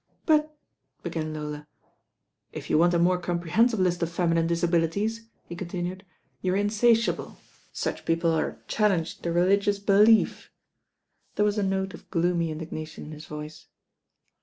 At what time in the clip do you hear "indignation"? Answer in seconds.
12.49-13.03